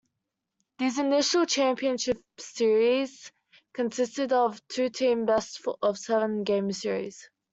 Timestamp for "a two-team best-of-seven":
4.57-6.43